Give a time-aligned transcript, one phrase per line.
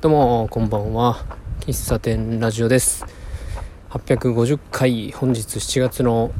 [0.00, 1.26] どうもこんばんは。
[1.60, 3.04] 喫茶店ラジオです。
[3.90, 6.32] 850回本日7月の、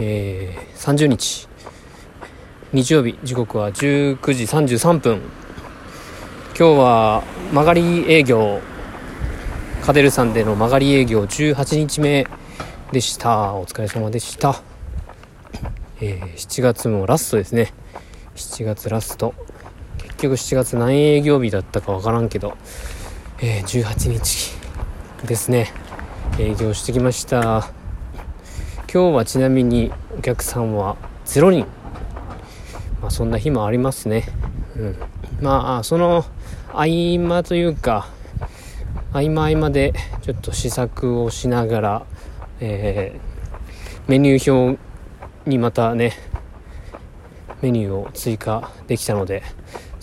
[0.00, 1.46] えー、30日。
[2.72, 5.20] 日曜日時刻は19時33分。
[6.58, 7.22] 今日は
[7.52, 8.62] 曲がり営業
[9.82, 12.26] カデルさんでの曲がり営業18日目
[12.92, 13.52] でした。
[13.56, 14.62] お疲れ様でした、
[16.00, 17.74] えー、7月もラストですね。
[18.36, 19.34] 7月ラスト。
[20.16, 22.56] 結局7月何営業日だったかわからんけど、
[23.38, 24.54] えー、18日
[25.26, 25.74] ですね。
[26.38, 27.68] 営業してきました。
[28.90, 30.96] 今日はちなみにお客さんは
[31.26, 31.66] 0人。
[33.02, 34.24] まあそんな日もありますね。
[34.74, 34.96] うん。
[35.42, 36.24] まあその
[36.72, 38.08] 合間というか
[39.12, 42.06] 合間合間でちょっと試作をしながら、
[42.60, 44.78] えー、メニュー表
[45.44, 46.14] にまたね
[47.60, 49.42] メニューを追加できたので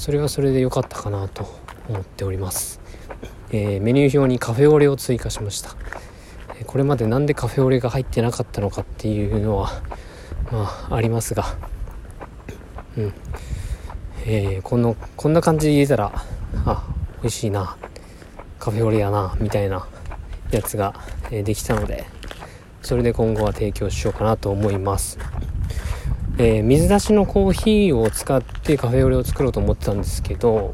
[0.03, 1.47] それはそれで良かったかなと
[1.87, 2.81] 思っております、
[3.51, 5.77] えー、メニュー表にカフェオレを追加しました。
[6.65, 9.81] これまで何でカフェオレが入ってなかったのかっていうのは
[10.51, 11.45] まあありますが。
[12.97, 13.13] うん。
[14.25, 16.11] えー、このこんな感じで言えたら
[16.65, 16.85] あ
[17.21, 17.77] 美味しいな。
[18.59, 19.87] カフェオレやなみたいな
[20.51, 20.95] やつが、
[21.31, 22.03] え、できたので
[22.81, 25.17] それで今後は提供しようかなと思います。
[26.37, 30.73] えー、水出しのコーヒーを使ってカフェオレを作ろうと思ってたんですけど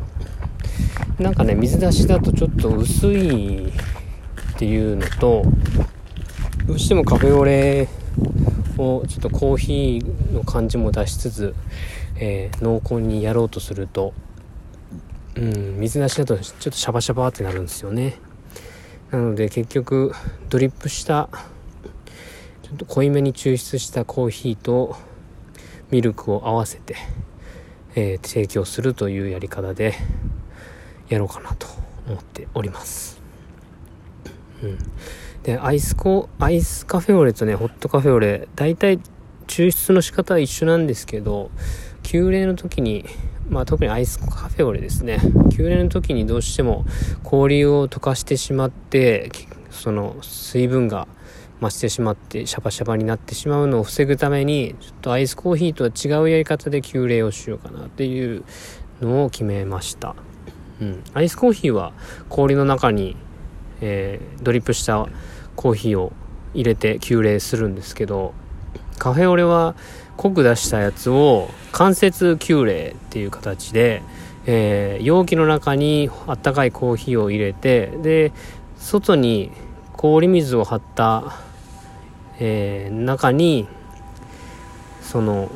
[1.20, 3.72] なんかね水出しだとちょっと薄いっ
[4.58, 5.44] ていうのと
[6.66, 7.90] どうしてもカフェオレ
[8.78, 11.56] をちょっとコーヒーの感じも出しつつ、
[12.16, 14.14] えー、濃厚にやろうとすると、
[15.36, 18.18] うん、水出しだとちょっとシャバシャバってなるんですよね。
[19.12, 20.14] なので結局
[20.50, 21.30] ドリップした
[22.62, 24.96] ちょっと濃いめに抽出したコーヒーと
[25.92, 26.96] ミルクを合わせて、
[27.96, 29.96] えー、提供するというやり方で
[31.10, 31.68] やろうかなと
[32.08, 33.20] 思っております。
[34.64, 34.78] うん、
[35.44, 39.00] でアイスコアイスカフェオレとねホットカフェオレ大体
[39.48, 41.50] 抽出の仕方は一緒なんですけど
[42.04, 43.06] 急冷の時に
[43.50, 45.20] まあ特にアイスカフェオレですね
[45.52, 46.86] 急冷の時にどうしても
[47.24, 49.32] 氷を溶かしてしまって
[49.72, 51.08] その水分が
[51.62, 58.44] 増してしまってシャバシャバになってしまうのを防ぐためにちょっとアイスコーヒーとは違うやり方で急冷をしようかなっていう
[59.02, 60.16] のを決めました、
[60.82, 61.94] うん、アイスコーヒーは
[62.30, 63.18] 氷の中に、
[63.82, 65.08] えー、ドリップした
[65.56, 66.14] コーヒーを
[66.54, 68.34] 入れて急冷するんですけど
[68.98, 69.76] カフェオレは
[70.18, 74.02] 濃く出したやつを間接急冷っていう形で、
[74.46, 78.32] えー、容器の中にあったかいコーヒーを入れてで
[78.78, 79.52] 外に
[79.94, 81.49] 氷水を張った
[82.40, 83.68] えー、中に
[85.02, 85.50] その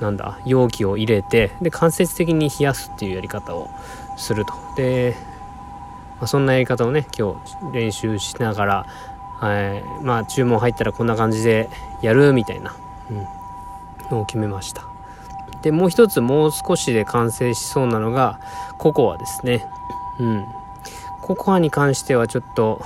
[0.00, 3.68] なんだ容器を入れてで間接的に冷やすっていうやり方を
[4.16, 4.54] すると。
[4.76, 5.14] で、
[6.18, 8.86] まあ、そんなやり方をね今日練習しながら、
[9.42, 11.68] えー、まあ注文入ったらこんな感じで
[12.02, 12.74] やるみたいな、
[13.10, 13.26] うん、
[14.10, 14.84] のを決めました。
[15.62, 18.40] でもう一つもう少しで完成しそうなのが
[18.78, 19.64] ココアですね。
[20.18, 20.46] うん。
[21.20, 22.84] ココアに関してはちょっと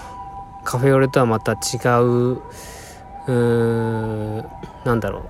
[0.62, 1.56] カフェオレとはまた違
[2.02, 2.42] う
[3.26, 4.44] うーん
[4.84, 5.22] なんだろう。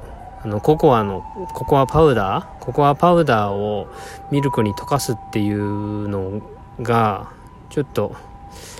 [0.45, 1.23] あのココアの
[1.55, 2.65] ココアパウダー？
[2.65, 3.89] ココアパウダーを
[4.31, 6.43] ミルクに溶かすっていうの
[6.83, 7.33] が
[7.71, 8.15] ちょっと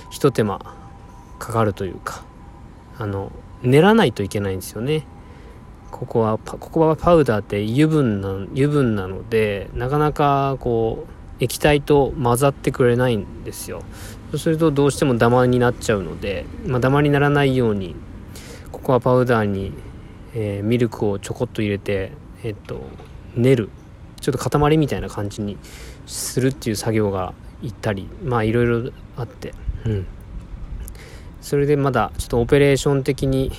[0.09, 0.59] ひと手間
[1.39, 2.23] かかるというか。
[2.99, 5.05] あの練らないといけないんですよね。
[5.91, 13.83] ココアココアパウダーって油分な油分なのでなかなかこう液体と混ざってくれないんですよ。
[14.31, 17.95] そうするとどうしてもダマになっちゃうので、まあ、ダマにならないように
[18.87, 19.73] ココアパウダーに、
[20.33, 22.83] えー、ミルクをちょこっと入れて、えっと、
[23.35, 23.69] 練る。
[24.21, 25.57] ちょっと塊みたいな感じに
[26.05, 29.53] するっていう作業がいったりまあいろいろあって。
[29.85, 30.07] うん。
[31.41, 33.51] それでまだちょっとオペレーション的に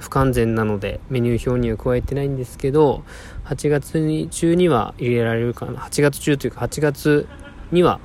[0.00, 3.04] 不完全なのでメニュー表には加えてないんですけど
[3.44, 5.80] 8月に中には入れられるかな。
[5.80, 7.28] 8月中というか8月
[7.72, 8.00] には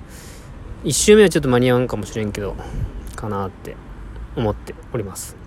[0.83, 2.57] 1週目はちょっと間に合わんかもしれんけど
[3.15, 3.77] かなって
[4.35, 5.40] 思っております。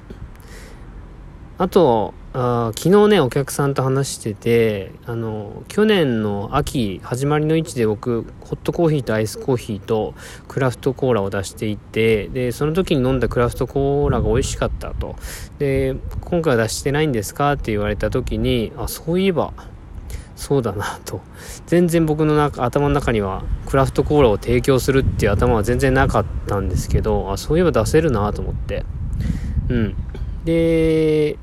[1.57, 10.15] あとあ昨日ねお客さんと話しててあの去年の秋始まりの位置で僕ホットコーヒーとアイスコーヒーと
[10.49, 15.15] クラフトコーラを出していてでその時に飲んだクラフトコーラが美味しかったと。
[15.61, 19.53] で今回は出してないんですかって言われた時にあそういえば
[20.35, 21.21] そうだなと。
[21.67, 28.85] 全然僕の中頭の中にはクラフトコーラを提供するっていう頭は全然なかったんですけどあそういえば出せるなと思って。
[29.69, 29.95] うん。
[30.45, 31.39] で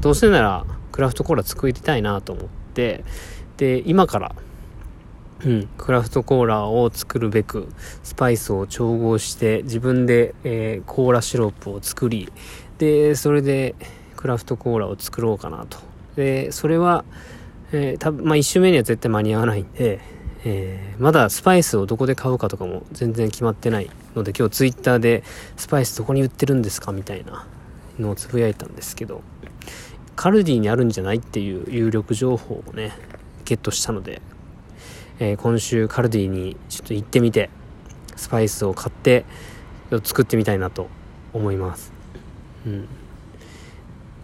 [0.00, 3.04] どうせならクラフトコーラ作りたいなと思って
[3.56, 4.34] で今から
[5.44, 7.68] うん、クラフトコーラを作るべく
[8.02, 12.32] スパイスを調合して自分で、えー、コーラシロップを作り
[12.78, 13.74] でそれで
[14.16, 15.78] クラフトコーラを作ろうかなと。
[16.16, 17.04] でそれは、
[17.72, 20.00] えー、多分まあ1周目には絶対間に合わないんで、
[20.44, 25.24] えー、まだスパイスをどこで買うかとかも全然決まってないので今日ツイッターで
[25.56, 27.46] スパイスどこに売ってるんですかみたいな
[27.98, 29.22] のをつぶやいたんですけど
[30.16, 32.92] カルディにあるんじゃないっていう有力情報をね
[33.44, 34.22] ゲットしたので、
[35.18, 37.50] えー、今週カルディにちょっと行ってみて
[38.16, 39.24] スパイスを買って
[40.02, 40.88] 作ってみたいなと
[41.32, 41.92] 思います。
[42.66, 42.88] うん。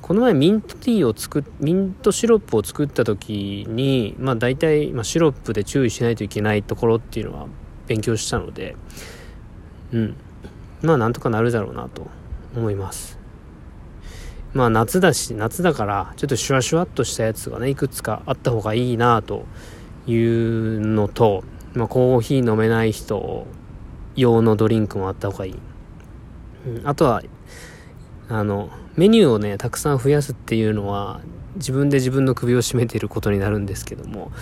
[0.01, 7.47] この前ミントティーを作っミントシロップを作った時にまあ大体、まあ、シロップで注意しないといけないところっていうのは
[7.87, 8.75] 勉強したので
[9.93, 10.17] うん。
[10.83, 12.09] まあなんとかなるだろうなと
[12.57, 13.20] 思います。
[14.53, 19.45] まあ夏だし夏だからちょっとシュワシュワっとしたやつがねいくつかあった方がいいなと
[20.07, 21.45] いうのと、
[21.75, 23.47] まあ、コーヒー飲めない人
[24.17, 25.55] 用のドリンクもあった方がいい、
[26.85, 27.23] あとは
[28.29, 31.21] あのメニューをねたくさん増やすっていうのは
[31.57, 34.33] 自分で自分の首を絞めていることになるんですけども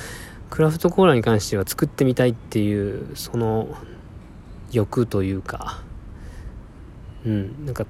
[0.50, 3.68] クラフトコーラに関しては作ってみたいっていうその
[4.72, 5.82] 欲というか
[7.24, 7.86] うんなんか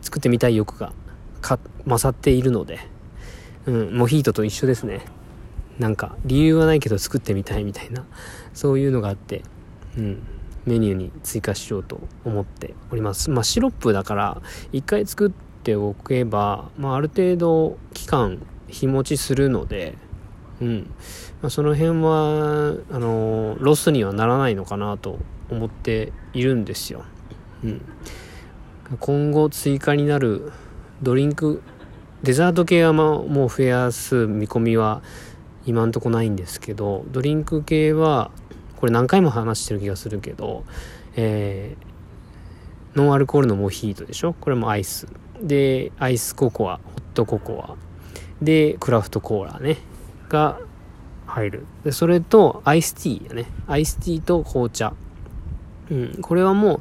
[0.00, 0.92] 作ってみたい欲が
[1.44, 2.78] か勝っているので、
[3.66, 5.02] うん、モヒートと一緒ですね。
[5.78, 8.06] なんか理由はないけど作ってみたいみたいな。
[8.54, 9.42] そういうのがあって
[9.98, 10.22] うん
[10.64, 13.30] メニューに追加しようと思っております。
[13.30, 14.40] まあシロップだから
[14.72, 15.30] 一回作っ
[15.62, 19.98] ておけば、まあ、ある程度期間日持ちするので
[20.62, 20.90] うん。
[21.42, 25.18] まあ、その辺はあのロスにはならないのかなと
[25.50, 27.04] 思っているんですよ、
[27.62, 27.82] うん、
[28.98, 30.52] 今後追加になる
[31.04, 31.62] ドリンク
[32.22, 35.02] デザート系はもう増やす見込みは
[35.66, 38.30] 今んとこないんですけどドリンク系は
[38.76, 40.64] これ何回も話してる気がするけど、
[41.16, 44.32] えー、ノンアルコールのモヒートでしょ？
[44.32, 45.06] これもアイス。
[45.40, 47.76] でアイスココアホットココア。
[48.42, 49.76] でクラフトコーラね
[50.28, 50.58] が
[51.26, 51.66] 入る。
[51.84, 53.46] でそれとアイスティーやね。
[53.66, 54.94] アイスティーと紅茶。
[55.90, 56.80] うんこれはもう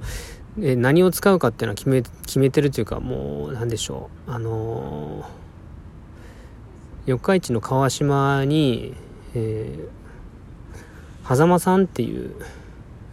[0.61, 4.31] え何を使うかっていうのは決め決めてるというかもう何でしょう。
[4.31, 5.25] あの、
[7.05, 8.93] 四日市の川島に、
[9.35, 12.33] えー、狭間さんっていう、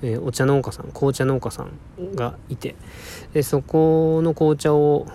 [0.02, 1.70] えー、お茶農家さん紅茶農家さん
[2.14, 2.76] がいて
[3.32, 5.06] でそこの紅茶を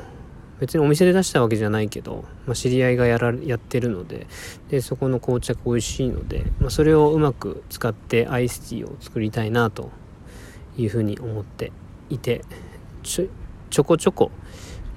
[0.60, 4.27] 別にお店で出したわけじゃないけど、まあ、知り合いがやらやってるので
[4.69, 9.92] でそこの紅茶が美味しいので、まあ、それをうまく使ってアイスティーを作りたいなと
[10.77, 11.72] いうふうに思って
[12.09, 12.43] いて
[13.03, 13.25] ちょ
[13.69, 14.31] ちょこちょこ、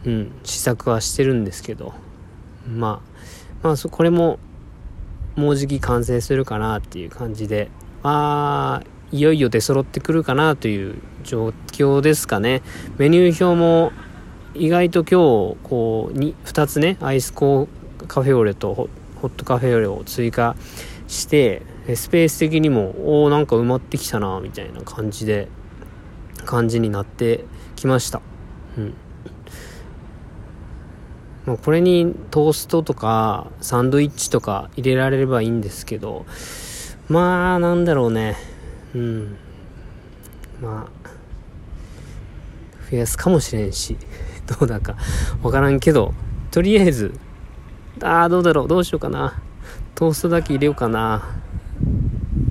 [0.04, 1.94] うん、試作はしてるんですけど
[2.66, 3.02] ま
[3.62, 4.38] あまあこれも
[5.36, 7.70] もうじき完成するかなっていう感じで
[8.02, 12.62] あいよいよ出揃ってくるかなという状況ですかね。
[12.98, 13.92] メニュー表も
[14.54, 18.88] 意外と今日こう 2, 2つねアイスコーカフェオレとホ
[19.22, 20.56] ットカフェオレを追加
[21.06, 21.62] して
[21.94, 25.48] スペース的にもおおなんか埋まってきたなみたいな感じで
[26.48, 27.44] 感じになって
[27.76, 28.22] きました。
[28.78, 28.94] うん。
[31.44, 36.26] まあ、これにトーストとかサンドイッチとか入れられればいいんですけど
[37.08, 38.36] まあなんだろうね。
[38.94, 39.36] うん。
[40.60, 41.08] まあ
[42.90, 43.98] 増やすかもしれんし
[44.58, 44.96] どうだか
[45.42, 46.14] わからんけど
[46.50, 47.12] とりあえず
[48.02, 49.42] ああどうだろうどうしようかな。
[49.94, 51.22] トーストだけ入れようかな。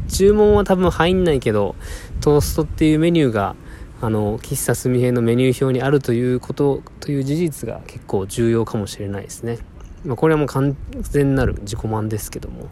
[0.08, 1.76] 注文は多分入んないけど
[2.22, 3.56] トーストっていうメニューが
[4.00, 9.58] あの喫茶すみへのメニュー表にあるということという事実が結構重要かもしれないですね、
[10.06, 12.70] まあ、これはもう完全なる自己満ですけども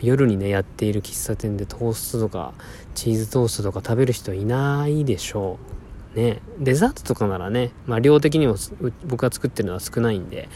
[0.00, 2.52] 夜にねやっている喫茶店でトーストとか
[2.94, 5.58] チーズトーストとか食べる人いないでしょ
[6.14, 6.40] うね。
[6.58, 8.56] デザートとかならね、まあ、量的にも
[9.04, 10.48] 僕が作ってるのは少ないんで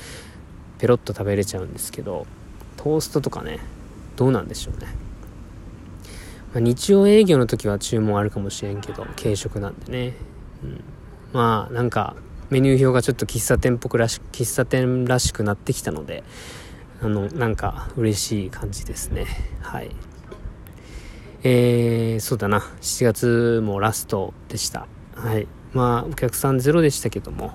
[0.78, 2.26] ペロッと食べれちゃうんですけど
[2.76, 3.58] トーストとかね
[4.16, 5.09] どうなんでしょうね。
[6.52, 10.14] まあ、日曜営業の時は注文あるかもしれんけど、軽食なんでね。
[10.62, 10.84] うん、
[11.32, 12.16] まあ、なんか、
[12.50, 16.24] メニュー表がちょっと喫茶店っぽくらし、喫茶店らしくなってきたので、
[17.00, 19.26] あの、なんか嬉しい感じですね。
[19.60, 19.90] はい。
[21.44, 22.58] えー、そうだな。
[22.80, 24.86] 7月もラストでした。
[25.14, 25.46] はい。
[25.72, 27.52] まあ、お客さんゼロでしたけども、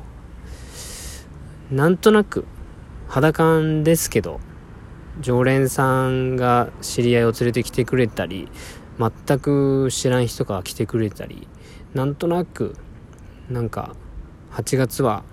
[1.70, 2.46] なんとなく、
[3.10, 4.40] 肌感ですけど、
[5.20, 8.48] 常連さんが知り合いを連れてきてくれたり、
[9.00, 11.48] 全く知らん人が来てくれたり
[11.94, 12.76] なんとなく
[13.50, 13.96] なんか
[14.52, 15.24] 8月は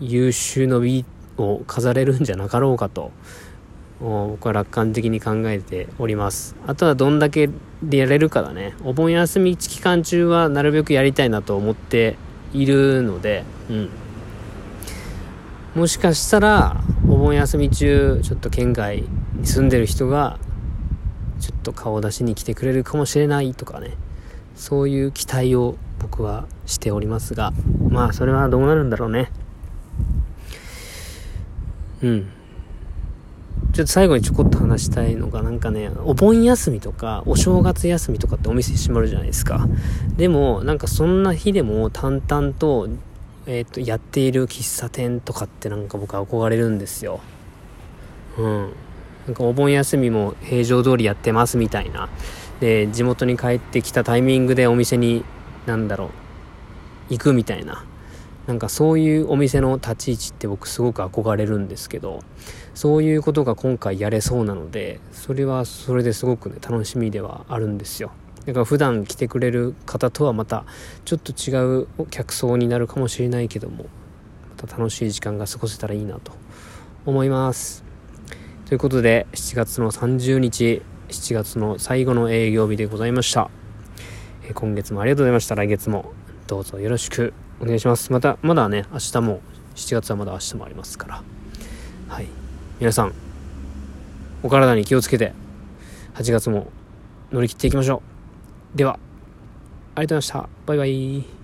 [0.00, 1.04] 優秀の美
[1.36, 3.12] を飾れるんじゃなかろうかと
[4.00, 6.56] 僕は楽観的に考えております。
[6.66, 7.48] あとはどんだけ
[7.84, 8.74] でやれるかだね。
[8.82, 12.16] お盆休み期間中はなるべくやりたいなと思って
[12.52, 13.90] いるのでうん。
[15.76, 20.38] もしかしたらお盆休み中ちょっと県外に住んでる人が
[21.62, 23.92] と顔出しに来てくれるかもしれないとかね。
[24.56, 27.52] そういう期待を僕はしておりますが。
[27.88, 29.30] まあそれはどうなるんだろうね。
[32.02, 32.28] うん。
[33.72, 39.66] ちょっと最後にちょこっと話したいのがなんかねお盆休みとかお正月休みとかってお店閉まるじゃないですか。
[40.16, 42.88] でもなんかそんな日でも淡々と
[43.46, 47.20] えっ、ー、とやっている喫茶店とかってなんか僕は憧れるんですよ。
[48.38, 48.72] うん。
[49.26, 52.08] なんかお盆休みも平常通りやってますみたいな。
[52.60, 55.24] で、地元に帰ってきたタイミングでお店に、
[55.66, 56.08] なんだろう、
[57.10, 57.84] 行くみたいな。
[58.46, 62.20] なんかそういうお店の立ち位置って僕すごく憧れるんですけど、
[62.74, 68.10] そういうことが今回やれそうなので、それはそれですごくね、楽しみではあるんですよ。
[68.44, 70.64] だから普段来てくれる方とはまた
[71.04, 73.84] ちょっと違う客層になるかもしれないけども、
[74.60, 76.32] また楽しい時間が過ごせたらいいなと
[77.06, 77.91] 思います。
[78.72, 83.50] ということで、7月の30日、7月の最後の営業日でございました。
[84.48, 85.54] え今月もありがとうございました。
[85.56, 86.14] 来月も
[86.46, 88.10] どうぞよろしくお願いします。
[88.10, 89.40] また、まだね、明日も、
[89.74, 91.22] 7月はまだ明日もありますから。
[92.08, 92.28] はい。
[92.80, 93.12] 皆さん、
[94.42, 95.34] お体に気をつけて、
[96.14, 96.68] 8月も
[97.30, 98.00] 乗り切っていきましょ
[98.74, 98.78] う。
[98.78, 98.98] では、
[99.96, 100.48] ありがとうございました。
[100.64, 101.41] バイバイ。